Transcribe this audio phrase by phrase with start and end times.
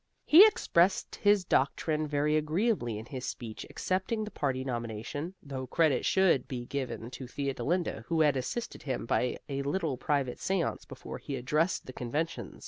[0.25, 6.05] He expressed his doctrine very agreeably in his speech accepting the party nomination; though credit
[6.07, 11.19] should be given to Theodolinda, who had assisted him by a little private seance before
[11.19, 12.59] he addressed the convention.